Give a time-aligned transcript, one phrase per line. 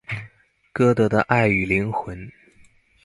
[0.73, 2.27] 歌德的愛與靈魂